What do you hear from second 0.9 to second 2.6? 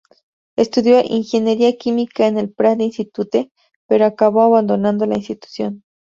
ingeniería química en el